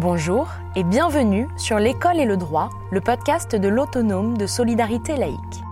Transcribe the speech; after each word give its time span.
Bonjour 0.00 0.46
et 0.76 0.84
bienvenue 0.84 1.48
sur 1.56 1.80
L'école 1.80 2.20
et 2.20 2.24
le 2.24 2.36
droit, 2.36 2.70
le 2.92 3.00
podcast 3.00 3.56
de 3.56 3.66
l'autonome 3.66 4.38
de 4.38 4.46
solidarité 4.46 5.16
laïque. 5.16 5.64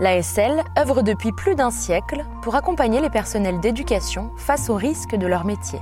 L'ASL 0.00 0.64
œuvre 0.78 1.02
depuis 1.02 1.32
plus 1.32 1.54
d'un 1.54 1.70
siècle 1.70 2.24
pour 2.40 2.54
accompagner 2.54 3.02
les 3.02 3.10
personnels 3.10 3.60
d'éducation 3.60 4.30
face 4.38 4.70
aux 4.70 4.74
risques 4.74 5.16
de 5.16 5.26
leur 5.26 5.44
métier. 5.44 5.80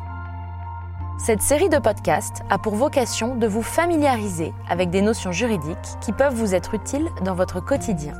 Cette 1.16 1.42
série 1.42 1.68
de 1.68 1.78
podcasts 1.78 2.42
a 2.50 2.58
pour 2.58 2.74
vocation 2.74 3.36
de 3.36 3.46
vous 3.46 3.62
familiariser 3.62 4.52
avec 4.68 4.90
des 4.90 5.00
notions 5.00 5.30
juridiques 5.30 5.76
qui 6.00 6.10
peuvent 6.10 6.34
vous 6.34 6.56
être 6.56 6.74
utiles 6.74 7.08
dans 7.22 7.36
votre 7.36 7.60
quotidien. 7.60 8.14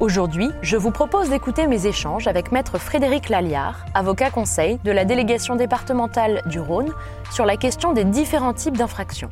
Aujourd'hui, 0.00 0.48
je 0.62 0.78
vous 0.78 0.92
propose 0.92 1.28
d'écouter 1.28 1.66
mes 1.66 1.86
échanges 1.86 2.26
avec 2.26 2.52
Maître 2.52 2.78
Frédéric 2.78 3.28
Lalliard, 3.28 3.84
avocat 3.92 4.30
conseil 4.30 4.78
de 4.82 4.90
la 4.90 5.04
délégation 5.04 5.56
départementale 5.56 6.40
du 6.46 6.58
Rhône, 6.58 6.90
sur 7.30 7.44
la 7.44 7.58
question 7.58 7.92
des 7.92 8.04
différents 8.04 8.54
types 8.54 8.78
d'infractions. 8.78 9.28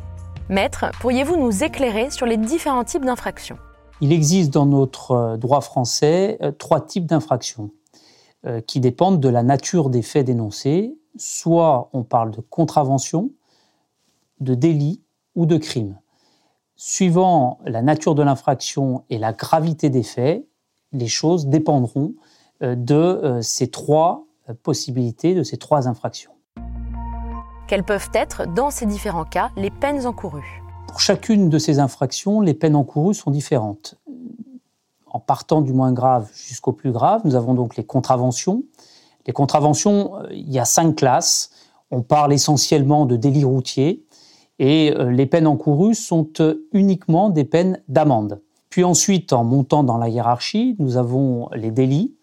Maître, 0.51 0.91
pourriez-vous 1.01 1.39
nous 1.39 1.65
éclairer 1.65 2.11
sur 2.11 2.27
les 2.27 2.37
différents 2.37 2.85
types 2.85 3.07
d'infractions? 3.07 3.57
Il 4.03 4.13
existe 4.13 4.53
dans 4.53 4.67
notre 4.67 5.13
euh, 5.13 5.37
droit 5.39 5.63
français 5.63 6.37
euh, 6.43 6.53
trois 6.53 6.83
types 6.83 7.07
d'infractions 7.07 7.71
euh, 8.45 8.61
qui 8.61 8.81
dépendent 8.81 9.21
de 9.21 9.29
la 9.31 9.43
nature 9.43 9.89
des 9.89 10.03
faits 10.03 10.27
dénoncés. 10.27 10.95
Soit 11.17 11.89
on 11.95 12.03
parle 12.03 12.31
de 12.31 12.43
contravention, 12.43 13.31
de 14.41 14.55
délit 14.55 15.01
ou 15.35 15.47
de 15.47 15.57
crime. 15.57 15.99
Suivant 16.77 17.59
la 17.65 17.81
nature 17.81 18.15
de 18.15 18.23
l'infraction 18.23 19.05
et 19.09 19.17
la 19.17 19.33
gravité 19.33 19.89
des 19.89 20.03
faits, 20.03 20.45
les 20.93 21.09
choses 21.09 21.47
dépendront 21.47 22.15
euh, 22.63 22.75
de 22.75 22.95
euh, 22.95 23.43
ces 23.43 23.69
trois 23.69 24.27
euh, 24.49 24.55
possibilités, 24.63 25.35
de 25.35 25.43
ces 25.43 25.57
trois 25.57 25.89
infractions. 25.89 26.33
Quelles 27.67 27.85
peuvent 27.85 28.11
être, 28.15 28.47
dans 28.55 28.71
ces 28.71 28.87
différents 28.87 29.25
cas, 29.25 29.51
les 29.57 29.71
peines 29.71 30.07
encourues? 30.07 30.63
Pour 30.87 31.01
chacune 31.01 31.51
de 31.51 31.59
ces 31.59 31.81
infractions, 31.81 32.41
les 32.41 32.55
peines 32.55 32.77
encourues 32.77 33.15
sont 33.15 33.31
différentes. 33.31 33.97
En 35.07 35.21
partant 35.21 35.61
du 35.61 35.73
moins 35.73 35.93
grave 35.93 36.31
jusqu'au 36.35 36.73
plus 36.73 36.93
grave, 36.93 37.23
nous 37.25 37.35
avons 37.35 37.55
donc 37.55 37.77
les 37.77 37.85
contraventions. 37.85 38.63
Les 39.27 39.33
contraventions, 39.33 40.13
il 40.31 40.51
y 40.51 40.59
a 40.59 40.65
cinq 40.65 40.97
classes. 40.97 41.51
On 41.91 42.03
parle 42.03 42.33
essentiellement 42.33 43.05
de 43.05 43.17
délits 43.17 43.45
routiers 43.45 44.05
et 44.59 44.93
les 44.95 45.27
peines 45.27 45.47
encourues 45.47 45.95
sont 45.95 46.29
uniquement 46.73 47.31
des 47.31 47.45
peines 47.45 47.83
d'amende. 47.89 48.41
Puis 48.71 48.85
ensuite, 48.85 49.33
en 49.33 49.45
montant 49.45 49.83
dans 49.83 49.97
la 49.97 50.09
hiérarchie, 50.09 50.77
nous 50.79 50.97
avons 50.97 51.49
les 51.55 51.71
délits, 51.71 52.15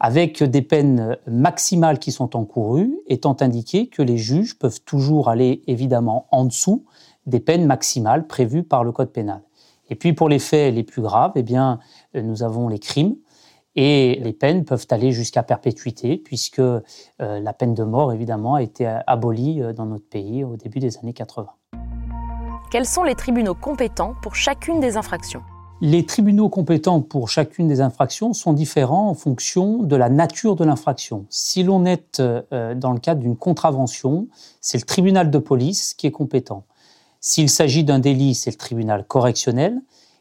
avec 0.00 0.42
des 0.42 0.62
peines 0.62 1.16
maximales 1.26 1.98
qui 1.98 2.12
sont 2.12 2.36
encourues, 2.36 2.94
étant 3.06 3.36
indiqué 3.40 3.86
que 3.86 4.02
les 4.02 4.18
juges 4.18 4.58
peuvent 4.58 4.82
toujours 4.82 5.28
aller 5.28 5.62
évidemment 5.66 6.26
en 6.30 6.44
dessous 6.44 6.84
des 7.26 7.40
peines 7.40 7.64
maximales 7.64 8.26
prévues 8.26 8.64
par 8.64 8.84
le 8.84 8.92
Code 8.92 9.12
pénal. 9.12 9.42
Et 9.88 9.94
puis 9.94 10.12
pour 10.12 10.28
les 10.28 10.38
faits 10.38 10.74
les 10.74 10.82
plus 10.82 11.02
graves, 11.02 11.32
eh 11.36 11.42
bien, 11.42 11.78
nous 12.14 12.42
avons 12.42 12.68
les 12.68 12.78
crimes, 12.78 13.16
et 13.76 14.20
les 14.22 14.32
peines 14.32 14.64
peuvent 14.64 14.86
aller 14.90 15.10
jusqu'à 15.10 15.42
perpétuité, 15.42 16.16
puisque 16.16 16.60
euh, 16.60 16.80
la 17.18 17.52
peine 17.52 17.74
de 17.74 17.82
mort, 17.82 18.12
évidemment, 18.12 18.54
a 18.54 18.62
été 18.62 18.86
abolie 19.06 19.62
euh, 19.62 19.72
dans 19.72 19.86
notre 19.86 20.08
pays 20.08 20.44
au 20.44 20.56
début 20.56 20.78
des 20.78 20.96
années 20.98 21.12
80. 21.12 21.48
Quels 22.70 22.86
sont 22.86 23.02
les 23.02 23.14
tribunaux 23.14 23.54
compétents 23.54 24.14
pour 24.22 24.36
chacune 24.36 24.80
des 24.80 24.96
infractions? 24.96 25.42
Les 25.84 26.06
tribunaux 26.06 26.48
compétents 26.48 27.02
pour 27.02 27.28
chacune 27.28 27.68
des 27.68 27.82
infractions 27.82 28.32
sont 28.32 28.54
différents 28.54 29.10
en 29.10 29.14
fonction 29.14 29.82
de 29.82 29.96
la 29.96 30.08
nature 30.08 30.56
de 30.56 30.64
l'infraction. 30.64 31.26
Si 31.28 31.62
l'on 31.62 31.84
est 31.84 32.20
euh, 32.20 32.74
dans 32.74 32.92
le 32.92 32.98
cadre 32.98 33.20
d'une 33.20 33.36
contravention, 33.36 34.26
c'est 34.62 34.78
le 34.78 34.84
tribunal 34.84 35.30
de 35.30 35.36
police 35.36 35.92
qui 35.92 36.06
est 36.06 36.10
compétent. 36.10 36.64
S'il 37.20 37.50
s'agit 37.50 37.84
d'un 37.84 37.98
délit, 37.98 38.34
c'est 38.34 38.50
le 38.50 38.56
tribunal 38.56 39.06
correctionnel. 39.06 39.78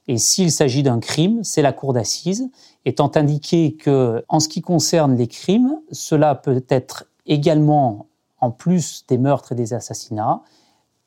Et 0.10 0.18
s'il 0.18 0.52
s'agit 0.52 0.84
d'un 0.84 1.00
crime, 1.00 1.46
c'est 1.46 1.62
la 1.62 1.72
cour 1.72 1.94
d'assises, 1.94 2.50
étant 2.84 3.12
indiqué 3.16 3.76
que, 3.76 4.26
en 4.28 4.42
ce 4.42 4.50
qui 4.50 4.60
concerne 4.60 5.16
les 5.16 5.28
crimes, 5.28 5.80
cela 5.94 6.36
peut 6.36 6.66
être 6.68 7.06
également, 7.26 8.08
en 8.42 8.52
plus 8.52 9.06
des 9.08 9.18
meurtres 9.18 9.54
et 9.54 9.56
des 9.56 9.74
assassinats, 9.74 10.42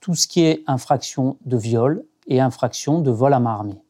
tout 0.01 0.15
ce 0.15 0.27
qui 0.27 0.45
est 0.45 0.65
infraction 0.67 1.37
de 1.45 1.59
viol 1.59 2.07
et 2.27 2.41
infraction 2.41 3.03
de 3.03 3.11
vol 3.11 3.35
à 3.35 3.39
main 3.39 3.53
armée. 3.53 3.83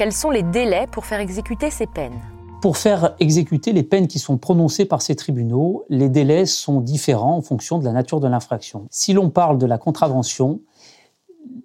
Quels 0.00 0.14
sont 0.14 0.30
les 0.30 0.42
délais 0.42 0.86
pour 0.90 1.04
faire 1.04 1.20
exécuter 1.20 1.70
ces 1.70 1.86
peines 1.86 2.18
pour 2.62 2.78
faire 2.78 3.14
exécuter 3.20 3.72
les 3.72 3.82
peines 3.82 4.08
qui 4.08 4.18
sont 4.18 4.38
prononcées 4.38 4.86
par 4.86 5.02
ces 5.02 5.14
tribunaux, 5.14 5.84
les 5.90 6.08
délais 6.08 6.46
sont 6.46 6.80
différents 6.80 7.36
en 7.36 7.42
fonction 7.42 7.78
de 7.78 7.84
la 7.84 7.92
nature 7.92 8.18
de 8.18 8.26
l'infraction. 8.26 8.86
Si 8.90 9.12
l'on 9.12 9.28
parle 9.28 9.58
de 9.58 9.66
la 9.66 9.76
contravention, 9.76 10.60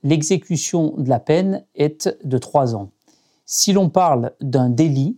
l'exécution 0.03 0.93
de 0.97 1.07
la 1.07 1.21
peine 1.21 1.65
est 1.75 2.09
de 2.25 2.37
trois 2.37 2.75
ans. 2.75 2.89
Si 3.45 3.71
l'on 3.71 3.87
parle 3.89 4.33
d'un 4.41 4.69
délit, 4.69 5.17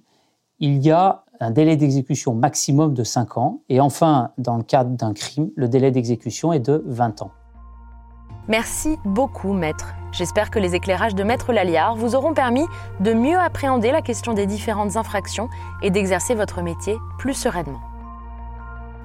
il 0.59 0.83
y 0.85 0.91
a 0.91 1.25
un 1.39 1.49
délai 1.49 1.75
d'exécution 1.75 2.35
maximum 2.35 2.93
de 2.93 3.03
cinq 3.03 3.37
ans. 3.37 3.61
Et 3.67 3.79
enfin, 3.79 4.31
dans 4.37 4.57
le 4.57 4.63
cadre 4.63 4.91
d'un 4.91 5.13
crime, 5.13 5.49
le 5.55 5.67
délai 5.67 5.89
d'exécution 5.89 6.53
est 6.53 6.59
de 6.59 6.83
20 6.85 7.23
ans. 7.23 7.31
Merci 8.47 8.97
beaucoup, 9.03 9.51
maître. 9.51 9.93
J'espère 10.13 10.49
que 10.49 10.59
les 10.59 10.73
éclairages 10.73 11.15
de 11.15 11.23
Maître 11.23 11.51
Lalliard 11.51 11.95
vous 11.95 12.15
auront 12.15 12.33
permis 12.33 12.65
de 13.01 13.13
mieux 13.13 13.37
appréhender 13.37 13.91
la 13.91 14.01
question 14.01 14.33
des 14.33 14.45
différentes 14.45 14.95
infractions 14.95 15.49
et 15.81 15.89
d'exercer 15.89 16.33
votre 16.33 16.61
métier 16.61 16.97
plus 17.17 17.33
sereinement. 17.33 17.81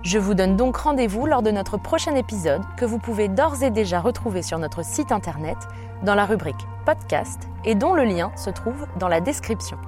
Je 0.02 0.18
vous 0.18 0.34
donne 0.34 0.56
donc 0.56 0.76
rendez-vous 0.76 1.26
lors 1.26 1.42
de 1.42 1.50
notre 1.50 1.76
prochain 1.76 2.14
épisode 2.14 2.62
que 2.76 2.84
vous 2.84 2.98
pouvez 2.98 3.28
d'ores 3.28 3.62
et 3.62 3.70
déjà 3.70 4.00
retrouver 4.00 4.42
sur 4.42 4.58
notre 4.58 4.84
site 4.84 5.12
internet 5.12 5.56
dans 6.02 6.14
la 6.14 6.24
rubrique 6.24 6.66
podcast 6.84 7.48
et 7.64 7.74
dont 7.74 7.94
le 7.94 8.04
lien 8.04 8.32
se 8.36 8.50
trouve 8.50 8.86
dans 8.98 9.08
la 9.08 9.20
description. 9.20 9.78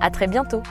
À 0.00 0.10
très 0.10 0.26
bientôt! 0.26 0.62